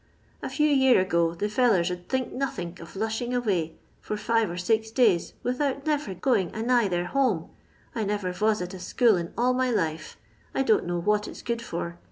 [0.41, 4.57] A few year ago the fellers 'u'd think nothink o* lushin avay fur five or
[4.57, 7.51] six days without niver going anigh their home.
[7.93, 10.17] I niver vos at a school in all my life;
[10.55, 11.99] I don't know what it 's good for.